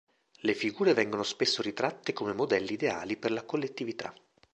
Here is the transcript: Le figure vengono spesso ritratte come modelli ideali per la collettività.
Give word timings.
Le 0.39 0.55
figure 0.55 0.95
vengono 0.95 1.21
spesso 1.21 1.61
ritratte 1.61 2.11
come 2.11 2.33
modelli 2.33 2.73
ideali 2.73 3.17
per 3.17 3.29
la 3.31 3.43
collettività. 3.43 4.11